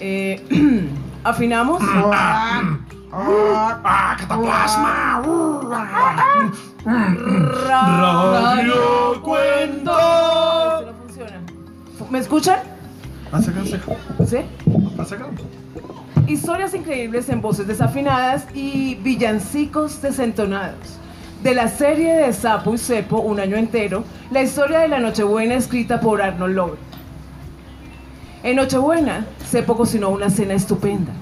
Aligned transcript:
Eh, 0.00 0.40
¿Afinamos? 1.24 1.82
¡Ah, 3.12 4.16
cataplasma! 4.18 5.22
Radio 7.66 9.22
Cuento. 9.22 9.92
Esto 9.92 10.86
no 10.86 10.92
funciona. 10.98 11.40
¿Me 12.10 12.18
escuchan? 12.18 12.58
¿Sí? 14.26 14.38
Historias 16.26 16.74
increíbles 16.74 17.28
en 17.28 17.42
voces 17.42 17.66
desafinadas 17.66 18.46
y 18.54 18.94
villancicos 18.96 20.00
desentonados. 20.00 20.98
De 21.42 21.54
la 21.54 21.68
serie 21.68 22.14
de 22.14 22.32
Sapo 22.32 22.74
y 22.74 22.78
Cepo, 22.78 23.18
un 23.20 23.40
año 23.40 23.56
entero, 23.56 24.04
la 24.30 24.42
historia 24.42 24.80
de 24.80 24.88
la 24.88 25.00
Nochebuena 25.00 25.54
escrita 25.54 26.00
por 26.00 26.22
Arnold 26.22 26.54
Lowe. 26.54 26.89
En 28.42 28.56
Nochebuena, 28.56 29.26
Cepo 29.50 29.76
cocinó 29.76 30.08
una 30.08 30.30
cena 30.30 30.54
estupenda. 30.54 31.12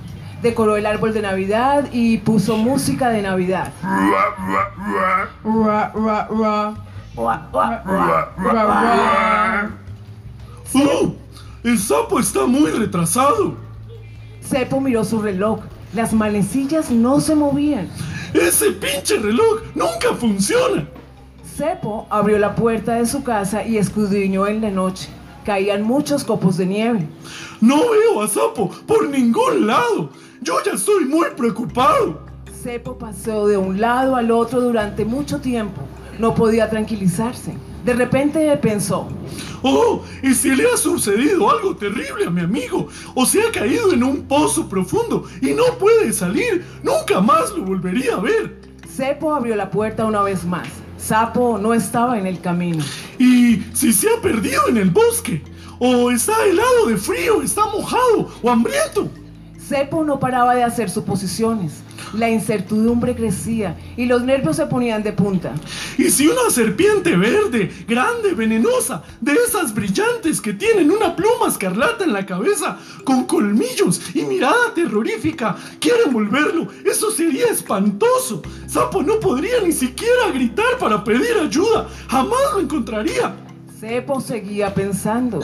Decoró 0.40 0.76
el 0.76 0.86
árbol 0.86 1.12
de 1.12 1.22
Navidad 1.22 1.88
y 1.92 2.18
puso 2.18 2.56
música 2.56 3.08
de 3.08 3.22
Navidad. 3.22 3.72
¡Oh! 10.74 11.14
El 11.64 11.78
sapo 11.78 12.20
está 12.20 12.46
muy 12.46 12.70
retrasado. 12.70 13.56
Cepo 14.40 14.80
miró 14.80 15.04
su 15.04 15.20
reloj. 15.20 15.58
Las 15.92 16.12
manecillas 16.12 16.88
no 16.90 17.20
se 17.20 17.34
movían. 17.34 17.88
Ese 18.32 18.70
pinche 18.72 19.18
reloj 19.18 19.62
nunca 19.74 20.14
funciona. 20.16 20.86
Cepo 21.56 22.06
abrió 22.10 22.38
la 22.38 22.54
puerta 22.54 22.94
de 22.94 23.06
su 23.06 23.24
casa 23.24 23.64
y 23.64 23.76
escudriñó 23.78 24.46
en 24.46 24.60
la 24.60 24.70
noche. 24.70 25.08
Caían 25.48 25.82
muchos 25.82 26.24
copos 26.24 26.58
de 26.58 26.66
nieve. 26.66 27.08
No 27.62 27.76
veo 27.76 28.20
a 28.20 28.28
Sapo 28.28 28.68
por 28.86 29.08
ningún 29.08 29.66
lado. 29.66 30.10
Yo 30.42 30.62
ya 30.62 30.72
estoy 30.72 31.06
muy 31.06 31.28
preocupado. 31.34 32.20
Cepo 32.62 32.98
pasó 32.98 33.46
de 33.46 33.56
un 33.56 33.80
lado 33.80 34.14
al 34.16 34.30
otro 34.30 34.60
durante 34.60 35.06
mucho 35.06 35.40
tiempo. 35.40 35.80
No 36.18 36.34
podía 36.34 36.68
tranquilizarse. 36.68 37.54
De 37.82 37.94
repente 37.94 38.54
pensó, 38.58 39.08
Oh, 39.62 40.02
¿y 40.22 40.34
si 40.34 40.54
le 40.54 40.66
ha 40.70 40.76
sucedido 40.76 41.50
algo 41.50 41.74
terrible 41.74 42.26
a 42.26 42.30
mi 42.30 42.42
amigo? 42.42 42.88
¿O 43.14 43.24
se 43.24 43.40
ha 43.40 43.50
caído 43.50 43.94
en 43.94 44.04
un 44.04 44.24
pozo 44.24 44.68
profundo 44.68 45.24
y 45.40 45.54
no 45.54 45.64
puede 45.78 46.12
salir? 46.12 46.62
Nunca 46.82 47.22
más 47.22 47.56
lo 47.56 47.64
volvería 47.64 48.16
a 48.16 48.20
ver. 48.20 48.60
Cepo 48.86 49.34
abrió 49.34 49.56
la 49.56 49.70
puerta 49.70 50.04
una 50.04 50.20
vez 50.20 50.44
más. 50.44 50.68
Sapo 50.98 51.56
no 51.56 51.72
estaba 51.72 52.18
en 52.18 52.26
el 52.26 52.38
camino. 52.38 52.84
¿Y 53.18 53.64
si 53.74 53.92
se 53.92 54.08
ha 54.10 54.20
perdido 54.20 54.68
en 54.68 54.76
el 54.76 54.90
bosque? 54.90 55.42
¿O 55.78 56.10
está 56.10 56.44
helado 56.44 56.86
de 56.86 56.96
frío, 56.96 57.42
está 57.42 57.66
mojado 57.66 58.30
o 58.42 58.50
hambriento? 58.50 59.10
Cepo 59.68 60.02
no 60.02 60.18
paraba 60.18 60.54
de 60.54 60.64
hacer 60.64 60.88
suposiciones. 60.88 61.82
La 62.14 62.30
incertidumbre 62.30 63.14
crecía 63.14 63.76
y 63.98 64.06
los 64.06 64.22
nervios 64.22 64.56
se 64.56 64.64
ponían 64.64 65.02
de 65.02 65.12
punta. 65.12 65.52
¿Y 65.98 66.08
si 66.08 66.26
una 66.26 66.48
serpiente 66.48 67.14
verde, 67.16 67.70
grande, 67.86 68.32
venenosa, 68.32 69.02
de 69.20 69.34
esas 69.34 69.74
brillantes 69.74 70.40
que 70.40 70.54
tienen 70.54 70.90
una 70.90 71.14
pluma 71.14 71.48
escarlata 71.48 72.04
en 72.04 72.14
la 72.14 72.24
cabeza, 72.24 72.78
con 73.04 73.24
colmillos 73.24 74.00
y 74.14 74.22
mirada 74.22 74.72
terrorífica, 74.74 75.54
quiere 75.78 76.04
envolverlo? 76.06 76.68
Eso 76.86 77.10
sería 77.10 77.48
espantoso. 77.48 78.40
Sapo 78.66 79.02
no 79.02 79.20
podría 79.20 79.60
ni 79.62 79.72
siquiera 79.72 80.30
gritar 80.32 80.78
para 80.80 81.04
pedir 81.04 81.36
ayuda. 81.42 81.86
Jamás 82.08 82.40
lo 82.54 82.60
encontraría. 82.60 83.47
Cepo 83.78 84.20
seguía 84.20 84.74
pensando. 84.74 85.38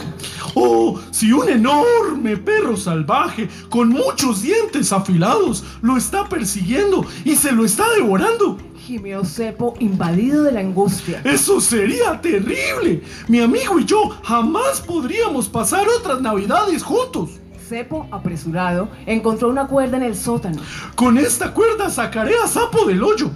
Oh, 0.56 0.98
si 1.12 1.30
un 1.30 1.48
enorme 1.48 2.36
perro 2.36 2.76
salvaje 2.76 3.48
con 3.68 3.90
muchos 3.90 4.42
dientes 4.42 4.92
afilados 4.92 5.62
lo 5.82 5.96
está 5.96 6.28
persiguiendo 6.28 7.06
y 7.24 7.36
se 7.36 7.52
lo 7.52 7.64
está 7.64 7.84
devorando. 7.94 8.58
Gimió 8.76 9.24
Cepo 9.24 9.74
invadido 9.78 10.42
de 10.42 10.50
la 10.50 10.60
angustia. 10.60 11.20
Eso 11.22 11.60
sería 11.60 12.20
terrible. 12.20 13.04
Mi 13.28 13.38
amigo 13.38 13.78
y 13.78 13.84
yo 13.84 14.08
jamás 14.24 14.80
podríamos 14.80 15.48
pasar 15.48 15.86
otras 15.88 16.20
navidades 16.20 16.82
juntos. 16.82 17.30
Cepo, 17.68 18.08
apresurado, 18.10 18.88
encontró 19.06 19.48
una 19.48 19.68
cuerda 19.68 19.96
en 19.96 20.02
el 20.02 20.16
sótano. 20.16 20.60
Con 20.96 21.18
esta 21.18 21.54
cuerda 21.54 21.88
sacaré 21.88 22.34
a 22.42 22.48
Sapo 22.48 22.84
del 22.84 23.02
hoyo. 23.02 23.30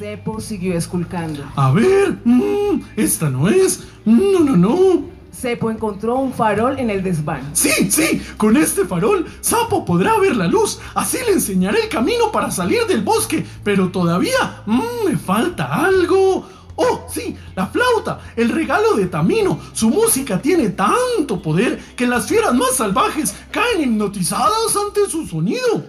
Cepo 0.00 0.40
siguió 0.40 0.78
esculcando. 0.78 1.44
A 1.56 1.72
ver, 1.72 2.16
mm, 2.24 2.84
esta 2.96 3.28
no 3.28 3.50
es. 3.50 3.86
No, 4.06 4.40
no, 4.40 4.56
no. 4.56 5.02
Cepo 5.30 5.70
encontró 5.70 6.14
un 6.14 6.32
farol 6.32 6.78
en 6.78 6.88
el 6.88 7.02
desván. 7.02 7.50
Sí, 7.52 7.90
sí, 7.90 8.22
con 8.38 8.56
este 8.56 8.86
farol, 8.86 9.26
Sapo 9.42 9.84
podrá 9.84 10.18
ver 10.18 10.36
la 10.36 10.46
luz. 10.46 10.80
Así 10.94 11.18
le 11.26 11.32
enseñaré 11.32 11.82
el 11.82 11.90
camino 11.90 12.32
para 12.32 12.50
salir 12.50 12.86
del 12.86 13.02
bosque. 13.02 13.44
Pero 13.62 13.90
todavía 13.90 14.62
mm, 14.64 15.04
me 15.04 15.18
falta 15.18 15.66
algo. 15.84 16.48
Oh, 16.76 17.06
sí, 17.12 17.36
la 17.54 17.66
flauta, 17.66 18.20
el 18.36 18.48
regalo 18.48 18.94
de 18.94 19.04
Tamino. 19.04 19.60
Su 19.74 19.90
música 19.90 20.40
tiene 20.40 20.70
tanto 20.70 21.42
poder 21.42 21.78
que 21.94 22.06
las 22.06 22.26
fieras 22.26 22.54
más 22.54 22.74
salvajes 22.74 23.34
caen 23.50 23.82
hipnotizadas 23.82 24.74
ante 24.82 25.10
su 25.10 25.26
sonido. 25.26 25.84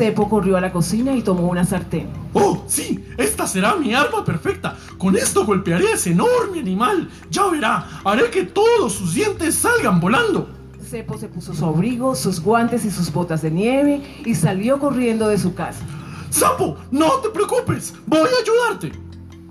Cepo 0.00 0.30
corrió 0.30 0.56
a 0.56 0.62
la 0.62 0.72
cocina 0.72 1.14
y 1.14 1.20
tomó 1.20 1.46
una 1.46 1.62
sartén. 1.62 2.08
Oh, 2.32 2.64
sí, 2.66 3.04
esta 3.18 3.46
será 3.46 3.76
mi 3.76 3.92
arma 3.92 4.24
perfecta. 4.24 4.74
Con 4.96 5.14
esto 5.14 5.44
golpearé 5.44 5.88
a 5.88 5.92
ese 5.92 6.12
enorme 6.12 6.60
animal. 6.60 7.10
Ya 7.30 7.46
verá, 7.48 7.86
haré 8.02 8.30
que 8.30 8.44
todos 8.44 8.94
sus 8.94 9.12
dientes 9.12 9.56
salgan 9.56 10.00
volando. 10.00 10.48
Cepo 10.82 11.18
se 11.18 11.28
puso 11.28 11.52
su 11.52 11.66
abrigo, 11.66 12.14
sus 12.14 12.40
guantes 12.40 12.86
y 12.86 12.90
sus 12.90 13.12
botas 13.12 13.42
de 13.42 13.50
nieve 13.50 14.00
y 14.24 14.34
salió 14.34 14.78
corriendo 14.78 15.28
de 15.28 15.36
su 15.36 15.52
casa. 15.52 15.84
Sapo, 16.30 16.78
no 16.90 17.16
te 17.16 17.28
preocupes, 17.28 17.92
voy 18.06 18.20
a 18.20 18.42
ayudarte. 18.42 18.98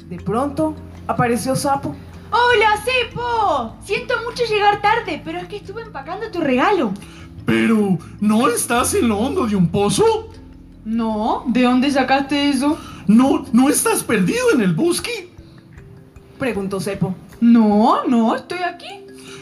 De 0.10 0.18
pronto 0.18 0.74
apareció 1.06 1.56
Sapo. 1.56 1.96
¡Hola, 2.32 2.84
Cepo! 2.84 3.76
Siento 3.86 4.16
mucho 4.28 4.46
llegar 4.46 4.82
tarde, 4.82 5.22
pero 5.24 5.38
es 5.38 5.48
que 5.48 5.58
estuve 5.58 5.84
empacando 5.84 6.32
tu 6.32 6.42
regalo. 6.42 6.92
Pero, 7.46 8.00
¿no 8.20 8.48
estás 8.48 8.96
en 8.96 9.08
lo 9.08 9.20
hondo 9.20 9.46
de 9.46 9.56
un 9.56 9.70
pozo? 9.70 10.30
No, 10.86 11.44
¿de 11.48 11.64
dónde 11.64 11.92
sacaste 11.92 12.50
eso? 12.50 12.78
¿No, 13.08 13.46
no 13.52 13.70
estás 13.70 14.04
perdido 14.04 14.52
en 14.54 14.62
el 14.62 14.74
bosque? 14.74 15.30
Preguntó 16.38 16.80
Cepo. 16.80 17.16
No, 17.42 18.06
no, 18.06 18.36
estoy 18.36 18.60
aquí. 18.60 18.88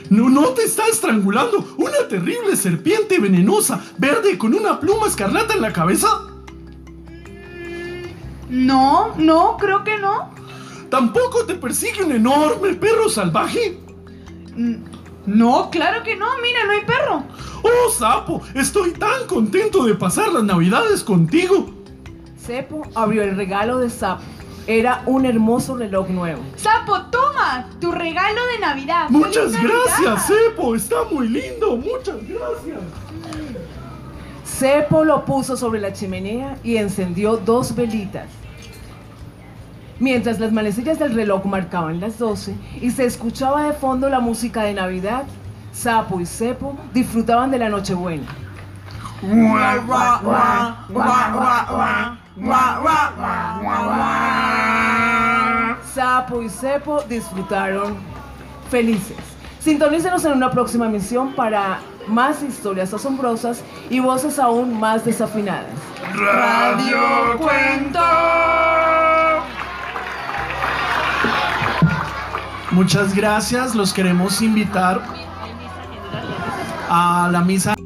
¿No, 0.09 0.29
¿No 0.29 0.49
te 0.49 0.63
está 0.63 0.87
estrangulando 0.87 1.75
una 1.77 2.07
terrible 2.07 2.55
serpiente 2.55 3.19
venenosa, 3.19 3.83
verde 3.97 4.37
con 4.37 4.53
una 4.53 4.79
pluma 4.79 5.07
escarlata 5.07 5.53
en 5.53 5.61
la 5.61 5.73
cabeza? 5.73 6.07
No, 8.49 9.15
no, 9.17 9.57
creo 9.57 9.83
que 9.83 9.97
no. 9.97 10.31
¿Tampoco 10.89 11.45
te 11.45 11.55
persigue 11.55 12.03
un 12.03 12.13
enorme 12.13 12.73
perro 12.75 13.09
salvaje? 13.09 13.77
No, 15.27 15.69
claro 15.69 16.03
que 16.03 16.15
no. 16.15 16.25
Mira, 16.41 16.65
no 16.65 16.71
hay 16.71 16.81
perro. 16.85 17.23
¡Oh, 17.61 17.91
sapo! 17.91 18.41
Estoy 18.55 18.93
tan 18.93 19.27
contento 19.27 19.83
de 19.85 19.93
pasar 19.93 20.29
las 20.31 20.43
navidades 20.43 21.03
contigo. 21.03 21.69
Cepo 22.39 22.83
abrió 22.95 23.23
el 23.23 23.35
regalo 23.35 23.79
de 23.79 23.89
Sapo. 23.89 24.23
Era 24.67 25.03
un 25.05 25.25
hermoso 25.25 25.77
reloj 25.77 26.09
nuevo. 26.09 26.41
Sapo, 26.55 27.01
toma 27.11 27.69
tu 27.79 27.91
regalo 27.91 28.41
de 28.53 28.59
Navidad. 28.59 29.09
Muchas 29.09 29.51
¡Feliz 29.51 29.69
gracias, 29.69 30.01
Navidad! 30.01 30.25
Cepo. 30.27 30.75
Está 30.75 30.95
muy 31.11 31.27
lindo. 31.27 31.75
Muchas 31.77 32.17
gracias. 32.27 32.79
Cepo 34.45 35.03
lo 35.03 35.25
puso 35.25 35.57
sobre 35.57 35.79
la 35.81 35.93
chimenea 35.93 36.57
y 36.63 36.77
encendió 36.77 37.37
dos 37.37 37.75
velitas. 37.75 38.27
Mientras 39.99 40.39
las 40.39 40.51
manecillas 40.51 40.99
del 40.99 41.15
reloj 41.15 41.45
marcaban 41.45 41.99
las 41.99 42.19
12 42.19 42.55
y 42.81 42.91
se 42.91 43.05
escuchaba 43.05 43.63
de 43.63 43.73
fondo 43.73 44.09
la 44.09 44.19
música 44.19 44.61
de 44.63 44.73
Navidad, 44.73 45.23
Sapo 45.71 46.19
y 46.19 46.25
Cepo 46.25 46.77
disfrutaban 46.93 47.49
de 47.49 47.57
la 47.57 47.69
Nochebuena. 47.69 48.27
Sapo 55.93 56.43
y 56.43 56.49
Cepo 56.49 57.01
disfrutaron 57.09 57.97
felices. 58.69 59.17
Sintonícenos 59.59 60.23
en 60.25 60.33
una 60.33 60.51
próxima 60.51 60.85
emisión 60.85 61.33
para 61.33 61.79
más 62.07 62.43
historias 62.43 62.93
asombrosas 62.93 63.63
y 63.89 63.99
voces 63.99 64.37
aún 64.37 64.79
más 64.79 65.03
desafinadas. 65.03 65.73
Radio 66.13 67.37
Cuento. 67.39 68.86
Muchas 72.77 73.15
gracias. 73.15 73.73
Los 73.73 73.91
queremos 73.91 74.39
invitar 74.39 75.01
a 76.87 77.27
la 77.31 77.41
misa. 77.41 77.76